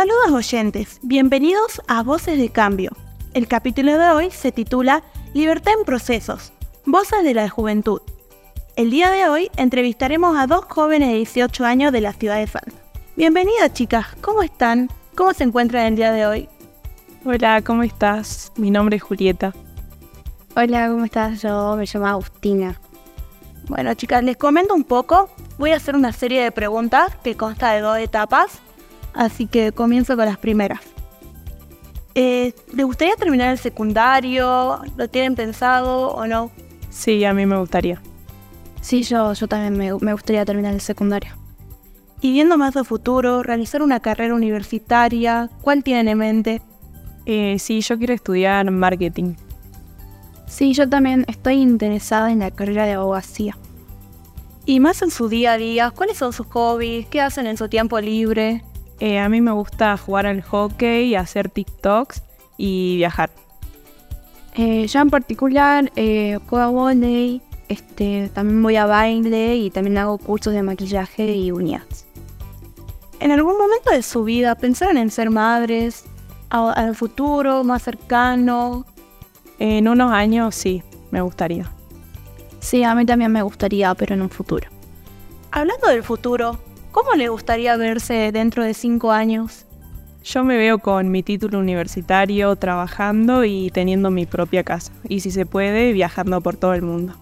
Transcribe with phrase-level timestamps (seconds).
[0.00, 2.90] Saludos oyentes, bienvenidos a Voces de Cambio.
[3.34, 5.02] El capítulo de hoy se titula
[5.34, 6.54] Libertad en Procesos,
[6.86, 8.00] Voces de la Juventud.
[8.76, 12.46] El día de hoy entrevistaremos a dos jóvenes de 18 años de la ciudad de
[12.46, 12.72] Salta.
[13.14, 14.88] Bienvenidas chicas, ¿cómo están?
[15.14, 16.48] ¿Cómo se encuentran el día de hoy?
[17.26, 18.52] Hola, ¿cómo estás?
[18.56, 19.52] Mi nombre es Julieta.
[20.56, 21.42] Hola, ¿cómo estás?
[21.42, 22.80] Yo me llamo Agustina.
[23.68, 25.28] Bueno chicas, les comento un poco.
[25.58, 28.62] Voy a hacer una serie de preguntas que consta de dos etapas,
[29.14, 30.80] así que comienzo con las primeras.
[32.14, 34.80] Eh, ¿Les gustaría terminar el secundario?
[34.96, 36.50] ¿Lo tienen pensado o no?
[36.90, 38.00] Sí, a mí me gustaría.
[38.80, 41.32] Sí, yo, yo también me, me gustaría terminar el secundario.
[42.20, 46.62] Y viendo más a futuro, realizar una carrera universitaria, ¿cuál tienen en mente?
[47.24, 49.34] Eh, sí, yo quiero estudiar marketing.
[50.46, 53.56] Sí, yo también estoy interesada en la carrera de abogacía.
[54.66, 57.06] Y más en su día a día, ¿cuáles son sus hobbies?
[57.06, 58.62] ¿Qué hacen en su tiempo libre?
[59.00, 62.22] Eh, a mí me gusta jugar al hockey, hacer TikToks
[62.58, 63.30] y viajar.
[64.54, 69.96] Eh, yo en particular eh, juego a volei, este, también voy a baile y también
[69.98, 72.04] hago cursos de maquillaje y uñas.
[73.20, 76.04] ¿En algún momento de su vida pensaron en ser madres?
[76.50, 78.84] ¿A- ¿Al futuro, más cercano?
[79.58, 81.70] En unos años sí, me gustaría.
[82.60, 84.68] Sí, a mí también me gustaría, pero en un futuro.
[85.52, 86.58] Hablando del futuro,
[86.92, 89.66] ¿cómo le gustaría verse dentro de cinco años?
[90.22, 94.92] Yo me veo con mi título universitario, trabajando y teniendo mi propia casa.
[95.08, 97.14] Y si se puede, viajando por todo el mundo.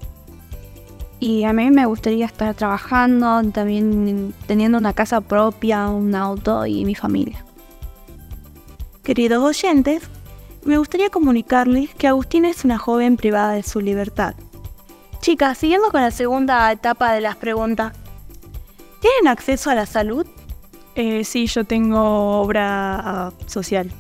[1.20, 6.84] Y a mí me gustaría estar trabajando, también teniendo una casa propia, un auto y
[6.84, 7.44] mi familia.
[9.02, 10.02] Queridos oyentes,
[10.64, 14.34] me gustaría comunicarles que Agustina es una joven privada de su libertad.
[15.20, 17.92] Chicas, siguiendo con la segunda etapa de las preguntas,
[19.00, 20.26] ¿tienen acceso a la salud?
[20.94, 23.90] Eh, sí, yo tengo obra social.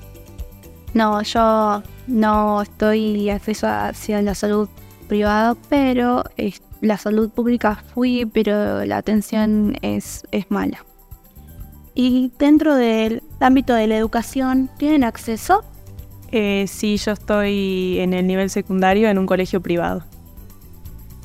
[0.94, 4.68] No, yo no estoy acceso hacia la salud
[5.06, 10.84] privada, pero es- la salud pública fui, pero la atención es, es mala.
[11.94, 15.64] Y dentro del ámbito de la educación, ¿tienen acceso?
[16.30, 20.04] Eh, sí, yo estoy en el nivel secundario en un colegio privado.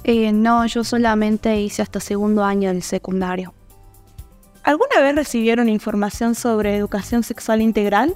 [0.04, 3.54] Eh, no, yo solamente hice hasta segundo año del secundario.
[4.64, 8.16] ¿Alguna vez recibieron información sobre educación sexual integral?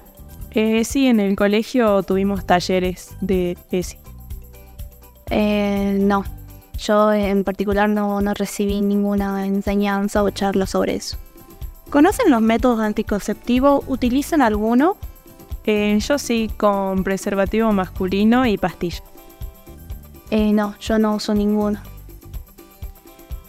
[0.52, 3.98] Eh, sí, en el colegio tuvimos talleres de ESI.
[5.30, 6.24] Eh, no,
[6.78, 11.18] yo en particular no, no recibí ninguna enseñanza o charla sobre eso.
[11.90, 13.84] ¿Conocen los métodos anticonceptivos?
[13.88, 14.98] ¿Utilizan alguno?
[15.66, 19.04] Eh, yo sí, con preservativo masculino y pastilla.
[20.32, 21.82] Eh, no, yo no uso ninguno.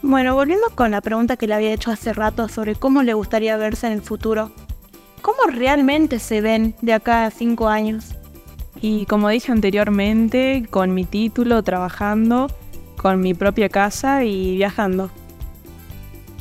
[0.02, 3.56] Bueno, volviendo con la pregunta que le había hecho hace rato sobre cómo le gustaría
[3.56, 4.52] verse en el futuro,
[5.22, 8.14] ¿cómo realmente se ven de acá a cinco años?
[8.80, 12.46] Y como dije anteriormente, con mi título, trabajando,
[12.96, 15.10] con mi propia casa y viajando.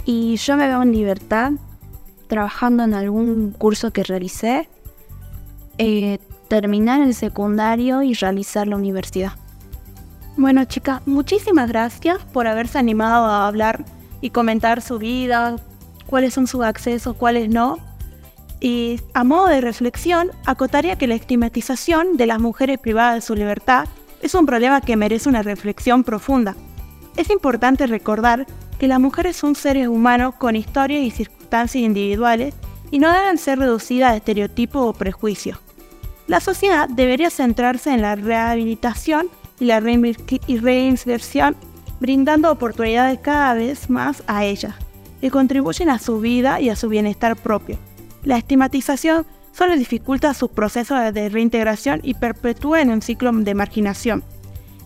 [0.06, 1.54] Y yo me veo en libertad,
[2.28, 4.70] trabajando en algún curso que realicé,
[5.80, 9.34] eh, terminar el secundario y realizar la universidad.
[10.38, 13.84] Bueno, chicas, muchísimas gracias por haberse animado a hablar
[14.22, 15.56] y comentar su vida,
[16.06, 17.80] cuáles son sus accesos, cuáles no.
[18.60, 23.34] Y a modo de reflexión, acotaría que la estigmatización de las mujeres privadas de su
[23.34, 23.88] libertad
[24.22, 26.56] es un problema que merece una reflexión profunda.
[27.16, 28.46] Es importante recordar
[28.78, 32.54] que las mujeres son seres humanos con historias y circunstancias individuales
[32.92, 35.58] y no deben ser reducidas a estereotipos o prejuicios.
[36.28, 39.30] La sociedad debería centrarse en la rehabilitación
[39.60, 41.56] y la reinserción,
[42.00, 44.76] brindando oportunidades cada vez más a ellas,
[45.22, 47.78] que contribuyen a su vida y a su bienestar propio.
[48.24, 54.24] La estigmatización solo dificulta sus procesos de reintegración y perpetúa en un ciclo de marginación.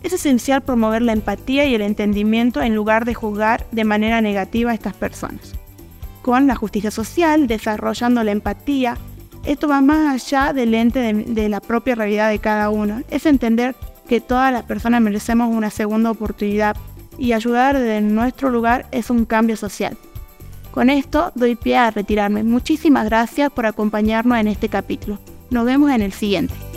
[0.03, 4.71] Es esencial promover la empatía y el entendimiento en lugar de juzgar de manera negativa
[4.71, 5.53] a estas personas.
[6.21, 8.97] Con la justicia social, desarrollando la empatía,
[9.45, 13.01] esto va más allá del ente de, de la propia realidad de cada uno.
[13.09, 13.75] Es entender
[14.11, 16.75] que todas las personas merecemos una segunda oportunidad
[17.17, 19.95] y ayudar desde nuestro lugar es un cambio social.
[20.71, 22.43] Con esto doy pie a retirarme.
[22.43, 25.17] Muchísimas gracias por acompañarnos en este capítulo.
[25.49, 26.70] Nos vemos en el siguiente.